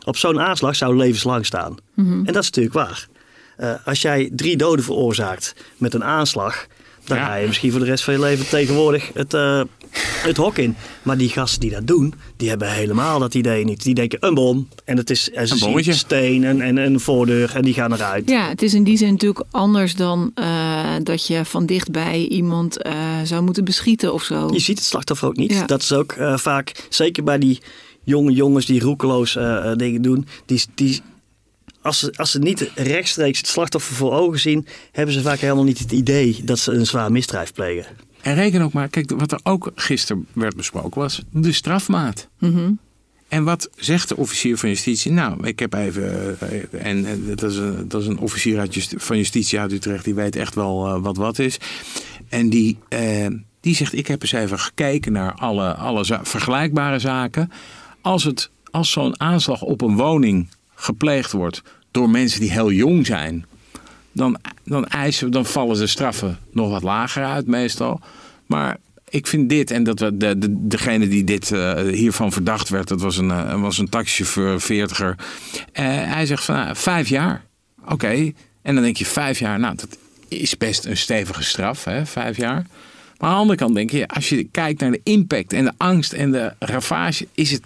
[0.06, 1.75] Op zo'n aanslag zou levenslang staan.
[1.94, 2.25] Mm -hmm.
[2.25, 3.08] En dat is natuurlijk waar.
[3.59, 6.67] Uh, als jij drie doden veroorzaakt met een aanslag,
[7.05, 7.25] dan ja.
[7.25, 9.61] ga je misschien voor de rest van je leven tegenwoordig het, uh,
[9.98, 10.75] het hok in.
[11.03, 13.83] Maar die gasten die dat doen, die hebben helemaal dat idee niet.
[13.83, 17.55] Die denken een bom en het is en ze zien steen en, en een voordeur
[17.55, 18.29] en die gaan eruit.
[18.29, 22.85] Ja, het is in die zin natuurlijk anders dan uh, dat je van dichtbij iemand
[22.85, 24.50] uh, zou moeten beschieten of zo.
[24.53, 25.51] Je ziet het slachtoffer ook niet.
[25.51, 25.65] Ja.
[25.65, 27.61] Dat is ook uh, vaak, zeker bij die
[28.03, 29.37] jonge jongens die roekeloos
[29.75, 31.01] dingen doen, die, die
[31.85, 35.63] als ze, als ze niet rechtstreeks het slachtoffer voor ogen zien, hebben ze vaak helemaal
[35.63, 37.98] niet het idee dat ze een zwaar misdrijf plegen.
[38.21, 42.27] En reken ook maar, kijk, wat er ook gisteren werd besproken was de strafmaat.
[42.39, 42.79] Mm -hmm.
[43.27, 45.11] En wat zegt de officier van justitie?
[45.11, 46.37] Nou, ik heb even.
[46.71, 50.13] En dat is een, dat is een officier uit justi van justitie uit Utrecht, die
[50.13, 51.57] weet echt wel uh, wat wat is.
[52.29, 53.27] En die, uh,
[53.59, 57.51] die zegt: Ik heb eens even gekeken naar alle, alle za vergelijkbare zaken.
[58.01, 61.61] Als, het, als zo'n aanslag op een woning gepleegd wordt
[61.92, 63.46] door mensen die heel jong zijn,
[64.11, 68.00] dan, dan, eisen, dan vallen de straffen nog wat lager uit meestal.
[68.46, 68.77] Maar
[69.09, 72.88] ik vind dit, en dat we de, de, degene die dit uh, hiervan verdacht werd,
[72.88, 75.16] dat was een, uh, was een taxichauffeur, veertiger.
[75.18, 75.64] Uh,
[76.14, 77.44] hij zegt van vijf jaar.
[77.88, 78.31] Oké.
[78.61, 82.38] En dan denk je vijf jaar, nou dat is best een stevige straf, hè, vijf
[82.38, 82.66] jaar.
[83.18, 85.74] Maar aan de andere kant denk je, als je kijkt naar de impact en de
[85.77, 87.61] angst en de ravage, is het,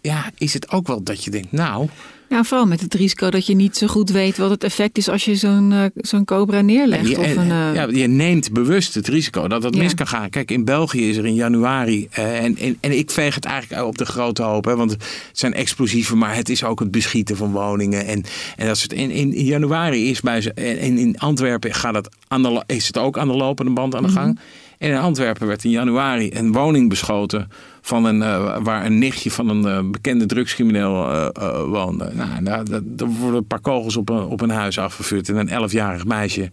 [0.00, 1.88] ja, is het ook wel dat je denkt, nou,
[2.28, 5.08] ja, vooral met het risico dat je niet zo goed weet wat het effect is
[5.08, 7.08] als je zo'n uh, zo'n cobra neerlegt.
[7.08, 7.74] Je, of een, uh...
[7.74, 9.82] ja, je neemt bewust het risico dat dat ja.
[9.82, 10.30] mis kan gaan.
[10.30, 13.84] Kijk, in België is er in januari, uh, en, en, en ik veeg het eigenlijk
[13.84, 17.36] op de grote hoop, hè, want het zijn explosieven, maar het is ook het beschieten
[17.36, 18.06] van woningen.
[18.06, 18.24] En,
[18.56, 22.42] en dat soort, in, in januari is bij ze, en in Antwerpen gaat het aan
[22.42, 24.26] de, is het ook aan de lopende band aan de gang.
[24.26, 24.64] Mm -hmm.
[24.78, 27.48] En in Antwerpen werd in januari een woning beschoten
[27.86, 31.28] van een, uh, waar een nichtje van een uh, bekende drugscrimineel uh,
[31.64, 32.10] woonde.
[32.14, 35.48] Nou, daar, daar worden een paar kogels op een, op een huis afgevuurd en een
[35.48, 36.50] elfjarig meisje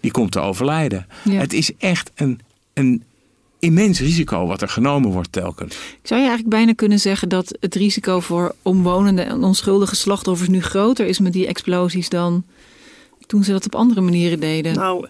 [0.00, 1.06] die komt te overlijden.
[1.24, 1.32] Ja.
[1.32, 2.40] Het is echt een,
[2.74, 3.02] een
[3.58, 5.74] immens risico wat er genomen wordt telkens.
[5.74, 10.48] Ik zou je eigenlijk bijna kunnen zeggen dat het risico voor omwonende en onschuldige slachtoffers
[10.48, 12.44] nu groter is met die explosies dan
[13.26, 14.74] toen ze dat op andere manieren deden.
[14.74, 15.08] Nou,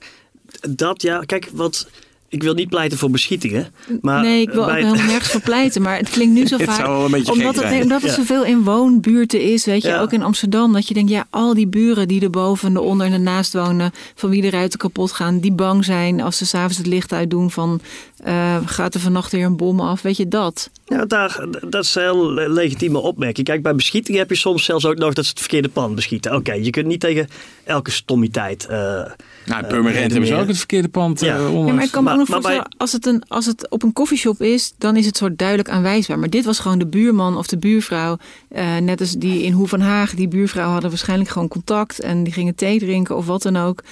[0.70, 1.20] dat ja.
[1.20, 1.88] Kijk, wat
[2.28, 3.66] ik wil niet pleiten voor beschietingen.
[4.00, 4.74] Maar nee, ik wil bij...
[4.74, 5.82] ook helemaal nergens voor pleiten.
[5.82, 6.88] Maar het klinkt nu zo vaak.
[7.28, 9.64] omdat het, omdat het zoveel in woonbuurten is.
[9.64, 10.00] Weet je, ja.
[10.00, 10.72] ook in Amsterdam.
[10.72, 13.52] Dat je denkt, ja, al die buren die er boven en de onder en ernaast
[13.52, 13.92] wonen.
[14.14, 15.40] Van wie de ruiten kapot gaan.
[15.40, 17.80] Die bang zijn als ze s'avonds het licht uitdoen van
[18.24, 20.02] Uh, gaat er vannacht weer een bom af?
[20.02, 20.70] Weet je dat?
[20.84, 23.46] Ja, daar, dat is een heel legitieme opmerking.
[23.46, 26.34] Kijk, bij beschieting heb je soms zelfs ook nog dat ze het verkeerde pand beschieten.
[26.34, 27.28] Oké, je kunt niet tegen
[27.64, 28.66] elke stommiteit.
[28.70, 31.38] Uh, nou, in Purmerend hebben ze ook het verkeerde pand ja.
[31.38, 32.72] Uh, ja maar ik kan me ook nog voorstellen, bij...
[32.76, 36.18] als, het een, als het op een koffieshop is, dan is het soort duidelijk aanwijsbaar.
[36.18, 38.18] Maar dit was gewoon de buurman of de buurvrouw.
[38.50, 42.24] Uh, net als die in Hoe van Haag, die buurvrouw hadden waarschijnlijk gewoon contact en
[42.24, 43.82] die gingen thee drinken of wat dan ook.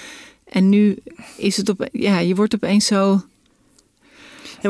[0.45, 0.97] En nu
[1.37, 3.21] is het op, ja, je wordt opeens zo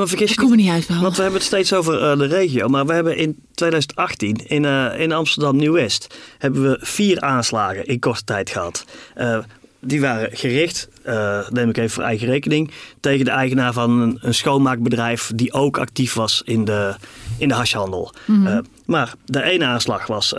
[0.01, 0.87] ik kom er niet uit.
[0.87, 2.67] Want we hebben het steeds over uh, de regio.
[2.67, 7.99] Maar we hebben in 2018 in, uh, in Amsterdam Nieuw-West hebben we vier aanslagen in
[7.99, 8.85] korte tijd gehad.
[9.17, 9.37] Uh,
[9.79, 10.89] die waren gericht,
[11.49, 15.77] neem ik even voor eigen rekening, tegen de eigenaar van een, een schoonmaakbedrijf die ook
[15.77, 16.95] actief was in de,
[17.37, 18.13] in de hashhandel.
[18.25, 18.65] Mm -hmm.
[18.85, 20.33] maar de ene aanslag was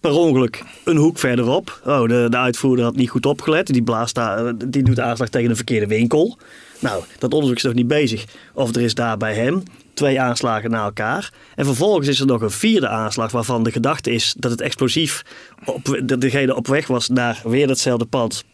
[0.00, 1.80] per ongeluk een hoek verderop.
[1.84, 3.66] Oh, de, de uitvoerder had niet goed opgelet.
[3.66, 6.38] Die, blaast daar, die doet de aanslag tegen een verkeerde winkel.
[6.78, 8.24] Nou, dat onderzoek is nog niet bezig.
[8.54, 9.62] Of er is daar bij hem
[9.94, 11.32] twee aanslagen na elkaar.
[11.54, 15.24] En vervolgens is er nog een vierde aanslag waarvan de gedachte is dat het explosief
[15.64, 18.44] op, dat degene op weg was naar weer datzelfde pand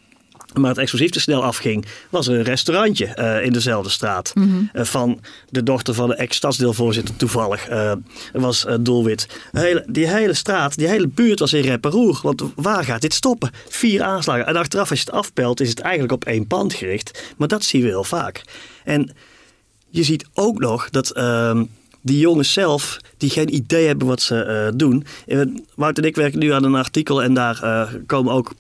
[0.55, 4.31] maar het explosief te snel afging, was er een restaurantje uh, in dezelfde straat.
[4.35, 4.71] Mm -hmm.
[4.75, 7.71] uh, van de dochter van de ex-stadsdeelvoorzitter toevallig.
[7.71, 7.93] Uh,
[8.33, 9.27] was doelwit.
[9.53, 11.85] Hele, die hele straat, die hele buurt was in rep
[12.23, 13.51] Want waar gaat dit stoppen?
[13.69, 14.47] Vier aanslagen.
[14.47, 17.33] En achteraf als je het afpelt is het eigenlijk op één pand gericht.
[17.37, 18.43] Maar dat zien we heel vaak.
[18.85, 19.11] En
[19.89, 21.65] je ziet ook nog dat ehm,
[22.01, 25.07] die jongens zelf, die geen idee hebben wat ze doen.
[25.75, 28.55] Wout en ik werken nu aan een artikel en daar komen ook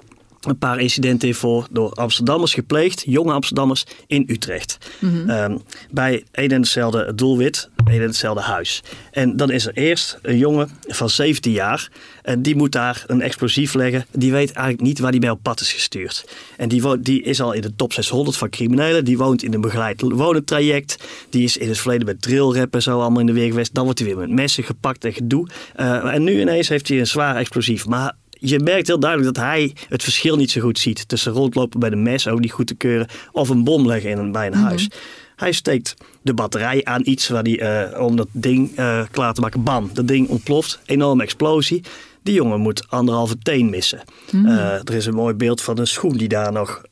[0.50, 4.78] een paar incidenten in voor door Amsterdammers gepleegd, jonge Amsterdammers in Utrecht.
[4.98, 5.30] Mm -hmm.
[5.30, 8.82] um, bij een en hetzelfde doelwit, een en hetzelfde huis.
[9.10, 11.88] En dan is er eerst een jongen van 17 jaar
[12.22, 14.06] en die moet daar een explosief leggen.
[14.10, 16.24] Die weet eigenlijk niet waar die mee op pad is gestuurd.
[16.56, 19.04] En die, woont, die is al in de top 600 van criminelen.
[19.04, 21.04] Die woont in een begeleid wonentraject.
[21.30, 23.74] Die is in het verleden met drillrap en zo allemaal in de weer geweest.
[23.74, 25.48] Dan wordt hij weer met messen gepakt en gedoe.
[25.76, 27.86] Uh, en nu ineens heeft hij een zwaar explosief.
[27.86, 31.80] Maar je merkt heel duidelijk dat hij het verschil niet zo goed ziet tussen rondlopen
[31.80, 34.46] bij de mes, ook niet goed te keuren, of een bom leggen in een, bij
[34.46, 34.66] een mm -hmm.
[34.66, 34.88] huis.
[35.36, 39.40] Hij steekt de batterij aan iets waar die, uh, om dat ding uh, klaar te
[39.40, 39.62] maken.
[39.62, 40.80] Bam, dat ding ontploft.
[40.84, 41.82] Enorme explosie.
[42.22, 44.02] Die jongen moet anderhalve teen missen.
[44.30, 44.46] Mm.
[44.46, 46.82] Uh, er is een mooi beeld van een schoen die daar nog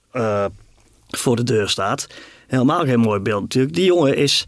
[1.09, 2.07] voor de deur staat.
[2.47, 3.75] Helemaal geen mooi beeld natuurlijk.
[3.75, 4.45] Die jongen is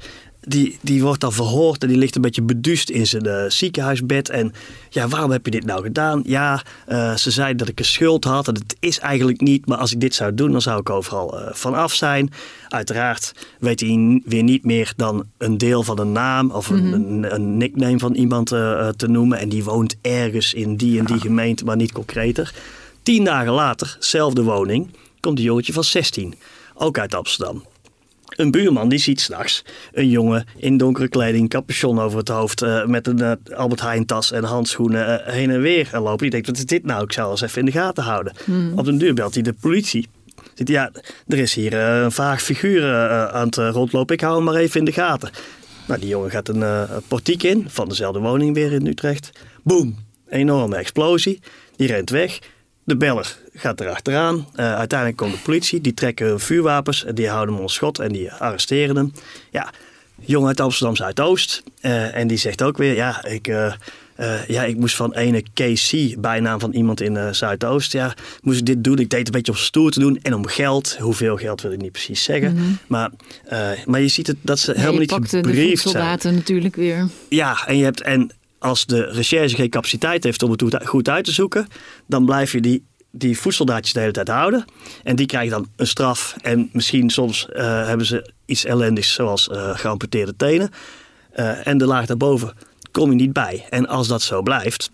[0.47, 4.29] die, die wordt dan verhoord en die ligt een beetje beduust in zijn uh, ziekenhuisbed.
[4.29, 4.53] En
[4.91, 6.23] ja, waarom heb je dit nou gedaan?
[6.27, 9.67] Ja, uh, ze zei dat ik een schuld had en het is eigenlijk niet.
[9.67, 12.33] Maar als ik dit zou doen, dan zou ik overal uh, vanaf zijn.
[12.69, 16.93] Uiteraard weet hij weer niet meer dan een deel van een naam of een, mm
[16.93, 17.25] -hmm.
[17.25, 19.39] een, een nickname van iemand te noemen.
[19.39, 22.55] En die woont ergens in die en die gemeente, maar niet concreter.
[23.03, 26.35] Tien dagen later, zelfde woning, komt een jongetje van 16.
[26.75, 27.63] Ook uit Amsterdam.
[28.37, 32.87] Een buurman die ziet s'nachts een jongen in donkere kleding, capuchon over het hoofd, uh,
[32.87, 36.18] met een uh, Albert Heijn tas en handschoenen uh, heen en weer lopen.
[36.18, 37.03] Die denkt, wat is dit nou?
[37.03, 38.33] Ik zal eens even in de gaten houden.
[38.44, 38.79] Hmm.
[38.79, 40.09] Op een duur belt hij de politie.
[40.55, 40.90] Zit, ja,
[41.27, 42.94] er is hier een vaag figuur
[43.33, 44.14] aan het rondlopen.
[44.14, 45.31] Ik hou hem maar even in de gaten.
[45.87, 49.31] Nou, die jongen gaat een portiek in van dezelfde woning weer in Utrecht.
[49.62, 51.40] Boom, enorme explosie.
[51.77, 52.38] Die rent weg.
[52.85, 54.37] De beller gaat erachteraan.
[54.37, 55.81] Uh, uiteindelijk komt de politie.
[55.81, 57.05] Die trekken hun vuurwapens.
[57.14, 59.12] Die houden hem onder schot en die arresteren hem.
[59.51, 59.70] Ja,
[60.20, 61.62] jongen uit Amsterdam Zuidoost.
[61.83, 63.49] Uh, en die zegt ook weer: Ja, ik.
[63.49, 63.75] Uh,
[64.49, 67.92] ja, ik moest van ene KC, bijnaam van iemand in Zuidoost.
[67.92, 68.99] Ja, moest ik dit doen.
[68.99, 70.97] Ik deed het een beetje om stoer te doen en om geld.
[71.01, 72.51] Hoeveel geld wil ik niet precies zeggen.
[72.51, 72.79] Mm -hmm.
[72.87, 73.11] maar,
[73.85, 77.09] maar je ziet het dat ze helemaal niet gebriefd de soldaten natuurlijk weer.
[77.29, 78.01] Ja, en je hebt.
[78.03, 78.31] En
[78.64, 81.66] als de recherche geen capaciteit heeft om het goed uit te zoeken,
[82.07, 84.64] dan blijf je die, die voedsoldaatjes de hele tijd houden.
[85.03, 86.37] En die krijgen dan een straf.
[86.42, 90.70] En misschien soms uh, hebben ze iets ellendigs, zoals uh, geamputeerde tenen.
[91.37, 92.53] Uh, en de laag daarboven
[92.90, 93.66] kom je niet bij.
[93.70, 94.90] En als dat zo blijft,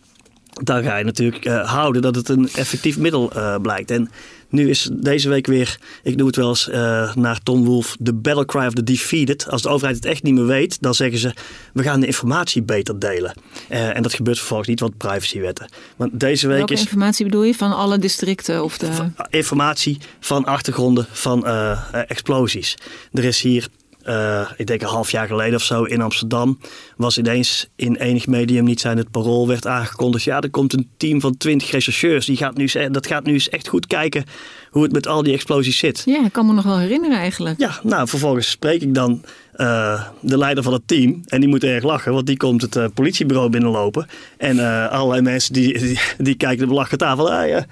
[0.63, 3.91] dan ga je natuurlijk houden dat het een effectief middel blijkt.
[3.91, 4.11] En
[4.51, 8.13] nu is deze week weer, ik noem het wel eens uh, naar Tom Wolf, de
[8.13, 9.49] battle cry of the defeated.
[9.51, 11.35] Als de overheid het echt niet meer weet, dan zeggen ze,
[11.73, 13.35] we gaan de informatie beter delen.
[13.71, 15.69] Uh, en dat gebeurt vervolgens niet, want privacywetten.
[15.97, 16.81] Want deze week Welke is...
[16.81, 17.55] informatie bedoel je?
[17.55, 18.65] Van alle districten?
[18.65, 18.89] Of de...
[19.31, 22.75] Informatie van achtergronden van uh, explosies.
[23.13, 23.69] Er is hier
[24.11, 26.59] uh, ik denk een half jaar geleden of zo in Amsterdam,
[26.97, 30.25] was ineens in enig medium, niet zijn het parool, werd aangekondigd.
[30.25, 32.27] Ja, er komt een team van twintig rechercheurs.
[32.27, 34.25] Die gaat nu, dat gaat nu eens echt goed kijken
[34.71, 36.03] hoe het met al die explosies zit.
[36.07, 37.59] Ja, ik kan me nog wel herinneren eigenlijk.
[37.59, 39.25] Ja, nou, vervolgens spreek ik dan
[39.57, 41.21] uh, de leider van het team.
[41.27, 44.09] En die moet erg lachen, want die komt het uh, politiebureau binnenlopen.
[44.37, 47.33] En allerlei mensen die, die, die kijken de lachen tafel.
[47.33, 47.67] Ah, ja.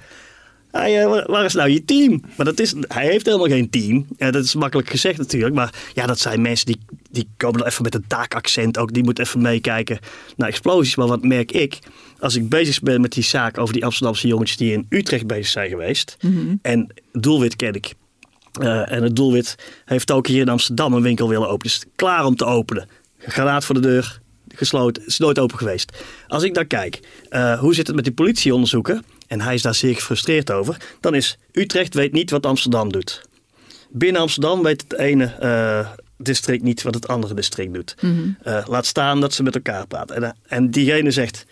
[0.71, 2.21] Hij, uh, waar is nou je team?
[2.35, 4.07] Maar dat is, hij heeft helemaal geen team.
[4.17, 5.55] Uh, dat is makkelijk gezegd natuurlijk.
[5.55, 6.79] Maar ja, dat zijn mensen die
[7.11, 8.93] die komen er even met een taakaccent ook.
[8.93, 9.99] Die moet even meekijken
[10.37, 10.95] naar explosies.
[10.95, 11.79] Maar wat merk ik?
[12.19, 15.47] Als ik bezig ben met die zaak over die Amsterdamse jongetjes die in Utrecht bezig
[15.47, 16.17] zijn geweest.
[16.61, 17.93] En het doelwit ken ik.
[18.61, 19.55] Uh, en het doelwit
[19.85, 21.73] heeft ook hier in Amsterdam een winkel willen openen.
[21.73, 22.87] Dus klaar om te openen.
[23.17, 25.01] Granaat voor de deur, gesloten.
[25.01, 26.03] Het is nooit open geweest.
[26.27, 29.03] Als ik dan kijk, uh, hoe zit het met die politieonderzoeken?
[29.29, 30.77] En hij is daar zeer gefrustreerd over.
[30.99, 33.21] Dan is Utrecht weet niet wat Amsterdam doet.
[33.89, 37.95] Binnen Amsterdam weet het ene uh, district niet wat het andere district doet.
[37.99, 38.37] Mm -hmm.
[38.53, 40.23] uh, laat staan dat ze met elkaar praten.
[40.23, 41.45] En, en diegene zegt: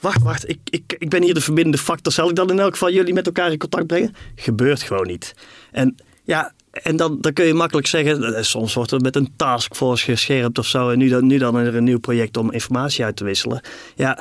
[0.00, 2.12] Wacht, wacht, ik, ik, ik ben hier de verbindende factor.
[2.12, 4.14] Zal ik dan in elk geval jullie met elkaar in contact brengen?
[4.34, 5.34] Gebeurt gewoon niet.
[5.72, 10.04] En ja, en dan, dan kun je makkelijk zeggen, soms wordt er met een taskforce
[10.04, 10.90] gescherpt of zo.
[10.90, 13.60] En nu dan, nu dan er een nieuw project om informatie uit te wisselen.
[13.94, 14.18] Ja,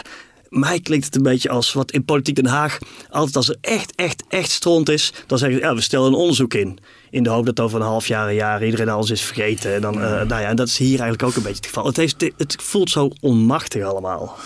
[0.50, 2.78] mij klinkt het een beetje als wat in Politiek Den Haag
[3.10, 5.14] altijd als er echt, echt, echt stront is.
[5.28, 6.78] Dan zeggen ze, ja, we stellen een onderzoek in.
[7.10, 9.74] In de hoop dat over een half jaar, een jaar iedereen alles is vergeten.
[9.76, 11.86] En, dan, uh, nou ja, en dat is hier eigenlijk ook een beetje het geval.
[11.86, 14.38] Het, heeft, het voelt zo onmachtig allemaal.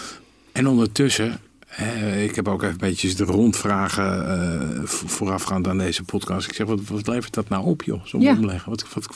[0.51, 4.25] En ondertussen, eh, ik heb ook even een beetje de rondvragen
[4.73, 6.47] uh, voorafgaand aan deze podcast.
[6.47, 8.31] Ik zeg, wat, wat levert dat nou op joh, zo'n Ja.
[8.31, 8.69] omleggen?
[8.69, 9.07] Wat, wat.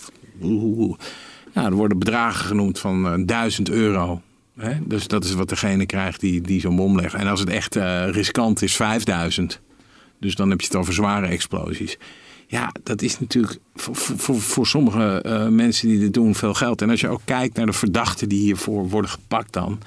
[1.53, 4.21] Ja, er worden bedragen genoemd van uh, 1000 euro.
[4.55, 4.73] Hè?
[4.81, 7.13] Dus dat is wat degene krijgt die, die zo'n bom legt.
[7.13, 9.59] En als het echt uh, riskant is, 5000.
[10.19, 11.97] Dus dan heb je het over zware explosies.
[12.47, 16.81] Ja, dat is natuurlijk voor, voor, voor sommige uh, mensen die dit doen veel geld.
[16.81, 19.79] En als je ook kijkt naar de verdachten die hiervoor worden gepakt dan.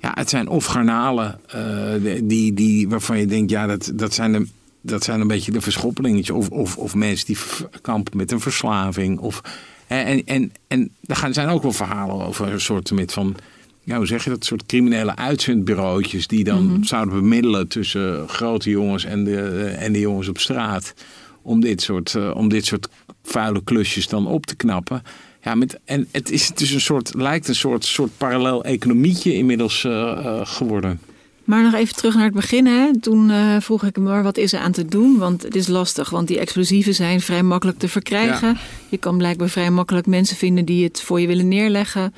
[0.00, 4.32] Ja, het zijn of garnalen uh, die, die, waarvan je denkt, ja, dat, dat, zijn
[4.32, 4.46] de,
[4.80, 6.36] dat zijn een beetje de verschoppelingetjes.
[6.36, 7.36] Of, of, of mensen die
[7.80, 9.18] kampen met een verslaving.
[9.18, 9.40] Of,
[9.86, 13.36] en, en, en er zijn ook wel verhalen over een soort van
[13.84, 16.84] ja, hoe zeg je dat, soort criminele uitzendbureautjes die dan mm-hmm.
[16.84, 20.94] zouden bemiddelen tussen grote jongens en de, en de jongens op straat.
[21.42, 22.88] Om dit soort, uh, om dit soort
[23.22, 25.02] vuile klusjes dan op te knappen.
[25.42, 29.84] Ja, met, en het is dus een soort, lijkt een soort, soort parallel economietje inmiddels
[29.84, 31.00] uh, uh, geworden.
[31.44, 32.66] Maar nog even terug naar het begin.
[32.66, 33.00] Hè?
[33.00, 35.18] Toen uh, vroeg ik me wat is er aan te doen.
[35.18, 36.10] Want het is lastig.
[36.10, 38.48] Want die explosieven zijn vrij makkelijk te verkrijgen.
[38.48, 38.56] Ja.
[38.88, 42.14] Je kan blijkbaar vrij makkelijk mensen vinden die het voor je willen neerleggen.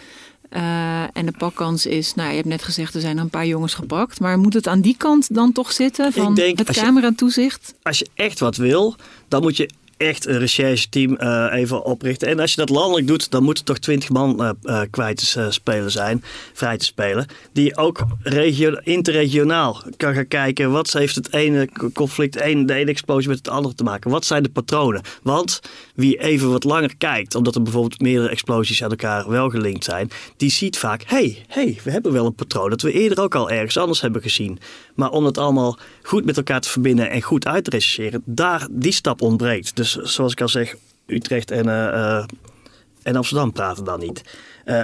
[0.50, 3.74] Uh, en de pakkans is, nou, je hebt net gezegd, er zijn een paar jongens
[3.74, 4.20] gepakt.
[4.20, 7.74] Maar moet het aan die kant dan toch zitten van denk, het cameratoezicht?
[7.82, 8.96] Als je echt wat wil,
[9.28, 12.28] dan moet je echt een rechercheteam uh, even oprichten.
[12.28, 15.90] En als je dat landelijk doet, dan moeten toch twintig man uh, kwijt te spelen
[15.90, 17.26] zijn, vrij te spelen.
[17.52, 23.28] Die ook regio, interregionaal kan gaan kijken, wat heeft het ene conflict, de ene explosie
[23.28, 24.10] met het andere te maken?
[24.10, 25.02] Wat zijn de patronen?
[25.22, 25.60] Want
[25.94, 30.10] wie even wat langer kijkt, omdat er bijvoorbeeld meerdere explosies aan elkaar wel gelinkt zijn,
[30.36, 33.50] die ziet vaak, hey, hey, we hebben wel een patroon dat we eerder ook al
[33.50, 34.58] ergens anders hebben gezien.
[34.96, 38.66] Maar om het allemaal goed met elkaar te verbinden en goed uit te rechercheren, daar,
[38.70, 39.76] die stap ontbreekt.
[39.76, 40.74] Dus zoals ik al zeg,
[41.06, 42.24] Utrecht en, uh, uh,
[43.02, 44.22] en Amsterdam praten dan niet.
[44.64, 44.82] Uh,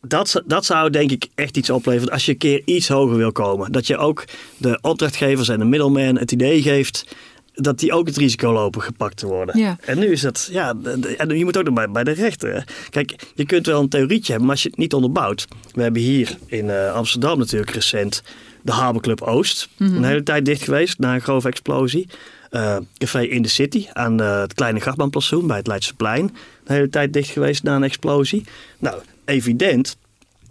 [0.00, 3.32] dat, dat zou denk ik echt iets opleveren als je een keer iets hoger wil
[3.32, 3.72] komen.
[3.72, 4.24] Dat je ook
[4.56, 7.16] de opdrachtgevers en de middleman het idee geeft
[7.60, 9.58] dat die ook het risico lopen gepakt te worden.
[9.58, 9.76] Ja.
[9.80, 10.74] En nu is dat, ja,
[11.16, 12.64] en je moet ook nog bij, bij de rechter.
[12.90, 15.46] Kijk, je kunt wel een theorietje hebben, maar als je het niet onderbouwt.
[15.72, 18.22] We hebben hier in Amsterdam natuurlijk recent
[18.62, 19.68] de Haberclub Oost.
[19.76, 19.96] Mm-hmm.
[19.96, 22.08] Een hele tijd dicht geweest na een grove explosie.
[22.50, 26.26] Uh, café in de City aan uh, het kleine Grachtbaanplantsoen bij het Leidseplein.
[26.64, 28.44] De hele tijd dicht geweest na een explosie.
[28.78, 29.96] Nou, evident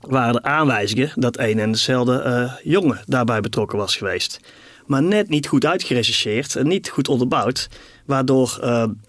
[0.01, 4.39] waren er aanwijzingen dat een en dezelfde jongen daarbij betrokken was geweest.
[4.87, 7.69] Maar net niet goed uitgerechercheerd en niet goed onderbouwd.
[8.05, 8.59] Waardoor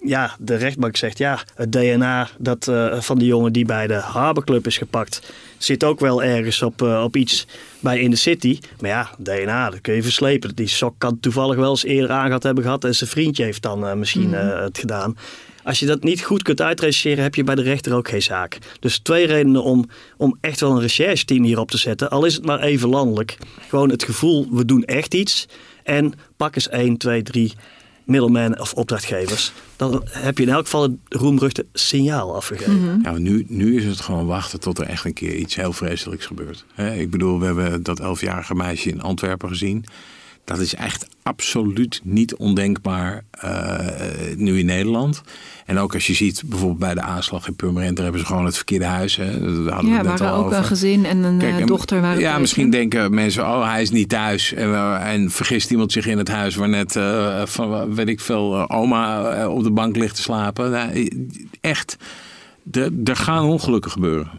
[0.01, 4.67] ja, de rechtbank zegt, ja, het DNA dat, van die jongen die bij de Haberclub
[4.67, 5.33] is gepakt...
[5.59, 7.47] zit ook wel ergens op, op iets
[7.81, 8.59] bij in de city.
[8.81, 10.55] Maar ja, DNA, dat kun je verslepen.
[10.55, 12.85] Die sok kan toevallig wel eens eerder aangehad hebben gehad.
[12.85, 15.17] En zijn vriendje heeft dan misschien uh, het gedaan.
[15.69, 18.59] Als je dat niet goed kunt uitrechercheren, heb je bij de rechter ook geen zaak.
[18.81, 22.11] Dus twee redenen om, om echt wel een rechercheteam hierop te zetten.
[22.11, 23.39] Al is het maar even landelijk.
[23.69, 25.49] Gewoon het gevoel, we doen echt iets.
[25.89, 27.53] En pak eens 1, 2, 3
[28.05, 29.53] middlemen of opdrachtgevers.
[29.77, 32.81] Dan heb je in elk geval het roemruchte signaal afgegeven.
[32.81, 33.03] Mm-hmm.
[33.03, 36.27] Ja, nu, nu is het gewoon wachten tot er echt een keer iets heel vreselijks
[36.27, 36.65] gebeurt.
[36.75, 39.85] He, ik bedoel, we hebben dat elfjarige meisje in Antwerpen gezien.
[40.49, 43.79] Dat is echt absoluut niet ondenkbaar uh,
[44.37, 45.23] nu in Nederland.
[45.67, 48.45] En ook als je ziet, bijvoorbeeld bij de aanslag in Purmerend, daar hebben ze gewoon
[48.45, 49.17] het verkeerde huis.
[49.17, 49.25] Hè.
[49.65, 50.59] Daar hadden ja, we het waar ook over.
[50.59, 52.21] een gezin en een Kijk, dochter waren.
[52.21, 54.53] Ja, misschien denken mensen, oh, hij is niet thuis.
[54.53, 58.21] En, uh, en vergist iemand zich in het huis waar net, uh, van, weet ik
[58.21, 60.71] veel, oma op de bank ligt te slapen.
[60.71, 61.11] Nou,
[61.61, 61.97] echt,
[63.05, 64.31] er gaan ongelukken gebeuren.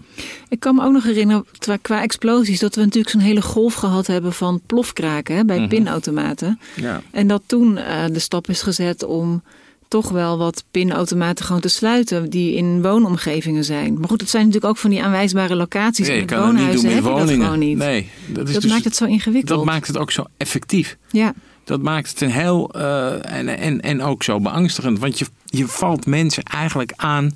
[0.49, 1.45] Ik kan me ook nog herinneren,
[1.81, 5.69] qua explosies, dat we natuurlijk zo'n hele golf gehad hebben van plofkraken hè, bij mm-hmm.
[5.69, 6.59] pinautomaten.
[6.75, 7.01] Ja.
[7.11, 9.43] En dat toen uh, de stap is gezet om
[9.87, 13.99] toch wel wat pinautomaten gewoon te sluiten die in woonomgevingen zijn.
[13.99, 16.07] Maar goed, het zijn natuurlijk ook van die aanwijsbare locaties.
[16.07, 17.43] Je in het niet woonhuizen doen met dat woningen.
[17.43, 17.77] gewoon niet.
[17.77, 19.57] Nee, dat, is dat dus- maakt het zo ingewikkeld.
[19.57, 20.97] Dat maakt het ook zo effectief.
[21.11, 21.33] Ja.
[21.63, 24.99] Dat maakt het een heel eh, en, en, en ook zo beangstigend.
[24.99, 27.31] Want je, je valt mensen eigenlijk aan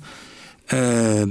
[0.64, 1.22] eh,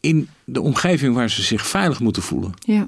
[0.00, 2.52] in de omgeving waar ze zich veilig moeten voelen.
[2.58, 2.86] Ja.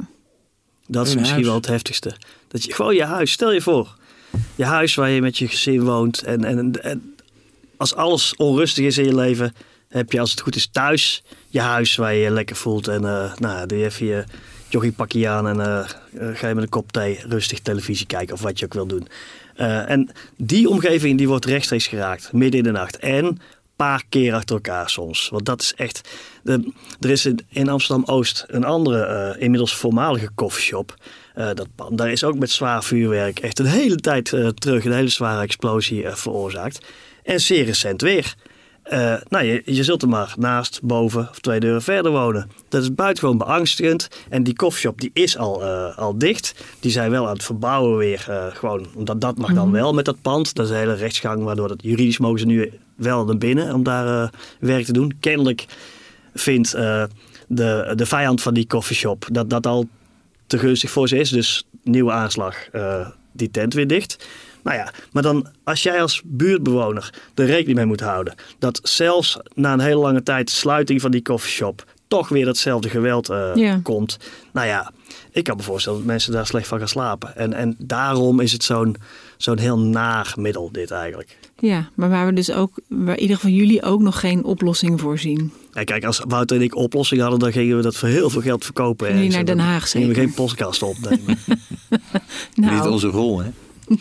[0.87, 1.47] Dat is misschien huis.
[1.47, 2.17] wel het heftigste.
[2.49, 3.97] Dat je gewoon je huis, stel je voor.
[4.55, 6.23] Je huis waar je met je gezin woont.
[6.23, 7.15] En, en, en
[7.77, 9.55] als alles onrustig is in je leven,
[9.89, 12.89] heb je als het goed is thuis je huis waar je je lekker voelt.
[12.89, 14.25] En eh nou, doe je even je
[14.69, 18.41] joggingpakje aan en eh, eh, ga je met een kop thee rustig televisie kijken of
[18.41, 19.09] wat je ook wil doen.
[19.55, 22.97] Eh, en die omgeving die wordt rechtstreeks geraakt, midden in de nacht.
[22.97, 23.41] En
[23.77, 25.29] paar keer achter elkaar soms.
[25.29, 26.09] Want dat is echt.
[26.43, 30.95] De, er is in, in Amsterdam-Oost een andere, eh, inmiddels voormalige koffieshop.
[31.35, 31.99] Eh, dat pand.
[31.99, 35.43] Daar is ook met zwaar vuurwerk echt een hele tijd eh, terug een hele zware
[35.43, 36.87] explosie veroorzaakt.
[37.23, 38.35] En zeer recent weer.
[39.29, 42.51] Nou, je, je zult er maar naast, boven of twee deuren verder wonen.
[42.69, 44.09] Dat is buitengewoon beangstigend.
[44.29, 46.55] En die koffieshop die is al, al dicht.
[46.81, 48.51] Die zijn wel aan het verbouwen weer.
[48.55, 50.55] gewoon, omdat dat mag dan wel met dat pand.
[50.55, 53.83] Dat is een hele rechtsgang, waardoor dat juridisch mogen ze nu wel naar binnen om
[53.83, 54.29] daar eh,
[54.61, 55.17] werk te doen.
[55.21, 55.67] Kennelijk
[56.35, 57.05] vindt eh,
[57.47, 59.89] de, de vijand van die koffieshop dat dat al
[60.47, 61.31] te gunstig voor ze is.
[61.31, 64.27] Dus nieuwe aanslag, eh, die tent weer dicht.
[64.63, 69.39] Nou ja, maar dan als jij als buurtbewoner er rekening mee moet houden dat zelfs
[69.55, 73.33] na een hele lange tijd sluiting van die koffieshop toch weer datzelfde geweld
[73.83, 74.19] komt.
[74.53, 74.93] Nou ja,
[75.31, 77.37] ik kan me voorstellen dat mensen daar slecht van gaan slapen.
[77.37, 78.97] En, en daarom is het zo'n
[79.37, 81.37] zo'n heel naar middel dit eigenlijk.
[81.59, 85.19] Ja, maar waar we dus ook, waar ieder van jullie ook nog geen oplossing voor
[85.19, 85.53] zien.
[85.73, 88.41] Ja, kijk, als Wouter en ik oplossing hadden, dan gingen we dat voor heel veel
[88.41, 89.07] geld verkopen.
[89.07, 89.35] Jullie ergens.
[89.37, 90.29] naar Den En Haag Gingen we zeker?
[90.29, 91.39] geen podcast opnemen.
[92.55, 93.49] Nou, Niet onze rol, hè?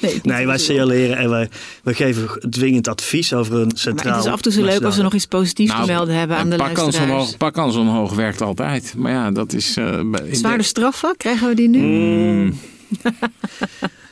[0.01, 1.49] nee, nee, wij signaleren en wij,
[1.83, 4.15] wij geven dwingend advies over een maar centraal...
[4.15, 6.15] het is af en toe zo leuk als we nog iets positiefs Nou, te melden
[6.15, 7.11] hebben aan de kans luisteraars.
[7.11, 8.93] omhoog, paar kans omhoog werkt altijd.
[8.97, 9.77] Maar ja, dat is...
[9.77, 11.79] eh, bij- in Zwaarder de- straffen, krijgen we die nu?
[11.79, 12.53] Mm.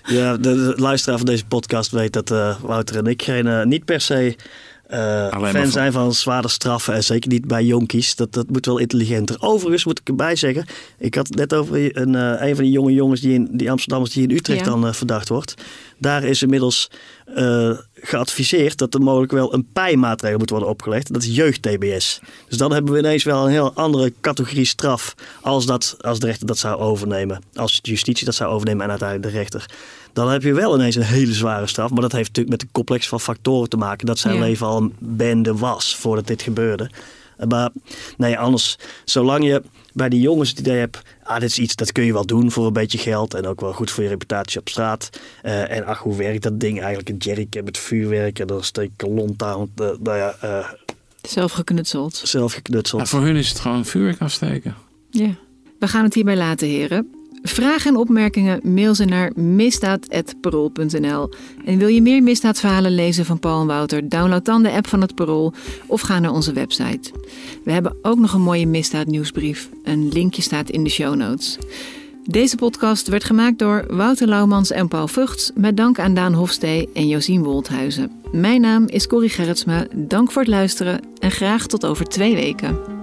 [0.05, 3.63] Ja, de, de luisteraar van deze podcast weet dat eh, Wouter en ik geen, eh,
[3.63, 4.35] niet per se
[4.87, 6.93] eh, maar fan van- zijn van zware straffen.
[6.93, 8.15] En zeker niet bij jonkies.
[8.15, 9.35] Dat, dat moet wel intelligenter.
[9.39, 10.65] Overigens moet ik erbij zeggen.
[10.97, 13.71] Ik had het net over een, eh, een van die jonge jongens die in die
[13.71, 14.65] Amsterdammers die in Utrecht Ja.
[14.65, 15.53] dan verdacht wordt.
[15.97, 16.89] Daar is inmiddels
[17.35, 17.69] eh,
[18.05, 21.13] geadviseerd dat er mogelijk wel een pijmaatregel moet worden opgelegd.
[21.13, 22.19] Dat is jeugd-TBS.
[22.47, 26.25] Dus dan hebben we ineens wel een heel andere categorie straf als, dat, als de
[26.25, 27.41] rechter dat zou overnemen.
[27.55, 29.65] Als de justitie dat zou overnemen en uiteindelijk de rechter.
[30.13, 31.89] Dan heb je wel ineens een hele zware straf.
[31.91, 34.05] Maar dat heeft natuurlijk met een complex van factoren te maken.
[34.05, 34.39] Dat zijn Ja.
[34.39, 36.89] leven al een bende was voordat dit gebeurde.
[37.47, 37.69] Maar
[38.17, 39.61] nee, anders, zolang je
[39.93, 42.51] bij die jongens het idee hebt, ah, dit is iets dat kun je wel doen
[42.51, 45.09] voor een beetje geld en ook wel goed voor je reputatie op straat.
[45.41, 47.09] Eh, en ach, hoe werkt dat ding eigenlijk?
[47.09, 49.71] Een jerrycan met vuurwerk en dan steek ik een lont aan.
[49.75, 50.69] eh, nou ja, eh,
[51.21, 52.15] Zelf geknutseld.
[52.23, 53.01] zelf geknutseld.
[53.01, 54.75] Ja, voor hun is het gewoon vuurwerk afsteken.
[55.09, 55.35] Ja.
[55.79, 57.22] We gaan het hierbij laten, heren.
[57.45, 61.29] Vragen en opmerkingen mail ze naar misdaad.parool.nl.
[61.65, 64.09] En wil je meer misdaadverhalen lezen van Paul en Wouter?
[64.09, 65.53] Download dan de app van het Parool
[65.87, 67.11] of ga naar onze website.
[67.63, 69.69] We hebben ook nog een mooie misdaadnieuwsbrief.
[69.83, 71.57] Een linkje staat in de show notes.
[72.25, 75.51] Deze podcast werd gemaakt door Wouter Laumans en Paul Vugts...
[75.55, 78.11] met dank aan Daan Hofstee en Josien Wolthuizen.
[78.31, 79.87] Mijn naam is Corrie Gerritsma.
[79.95, 83.02] Dank voor het luisteren en graag tot over twee weken.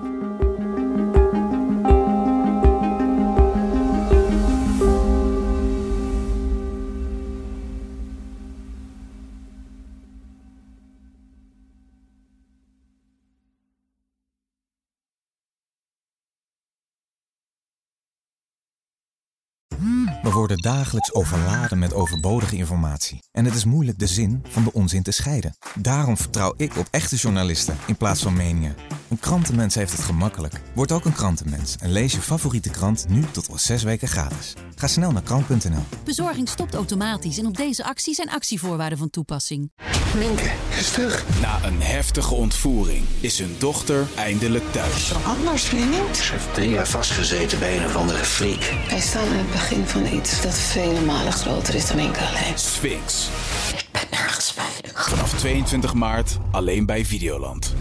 [20.50, 23.22] Worden dagelijks overladen met overbodige informatie.
[23.32, 25.56] En het is moeilijk de zin van de onzin te scheiden.
[25.74, 28.76] Daarom vertrouw ik op echte journalisten in plaats van meningen.
[29.08, 30.60] Een krantenmens heeft het gemakkelijk.
[30.74, 34.54] Word ook een krantenmens en lees je favoriete krant nu tot al zes weken gratis.
[34.74, 35.84] Ga snel naar krant.nl.
[36.04, 39.70] Bezorging stopt automatisch en op deze actie zijn actievoorwaarden van toepassing.
[40.18, 41.40] Minke is terug.
[41.40, 45.12] Na een heftige ontvoering is hun dochter eindelijk thuis.
[45.24, 46.16] Anders, vriend.
[46.16, 48.72] Ze heeft drie jaar vastgezeten bij een of andere freak.
[48.88, 52.58] Wij staan aan het begin van iets dat vele malen groter is dan enkel alleen.
[52.58, 53.28] Sphinx.
[53.76, 55.08] Ik ben nergens veilig.
[55.08, 57.74] Vanaf 22 maart alleen bij Videoland.